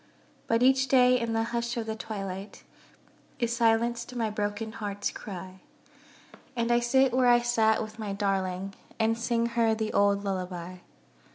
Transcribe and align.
But 0.47 0.63
each 0.63 0.87
day 0.87 1.19
in 1.19 1.33
the 1.33 1.43
hush 1.53 1.77
of 1.77 1.85
the 1.85 1.95
twilight, 1.95 2.63
Is 3.37 3.55
silenced 3.55 4.15
my 4.15 4.31
broken 4.31 4.71
heart's 4.71 5.11
cry; 5.11 5.59
And 6.55 6.71
I 6.71 6.79
sit 6.79 7.13
where 7.13 7.27
I 7.27 7.41
sat 7.43 7.83
with 7.83 7.99
my 7.99 8.11
darling, 8.11 8.73
And 8.99 9.15
sing 9.15 9.45
her 9.49 9.75
the 9.75 9.93
old 9.93 10.23
lullaby. 10.23 10.77